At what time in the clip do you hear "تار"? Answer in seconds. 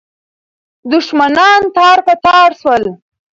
1.75-1.97, 2.25-2.49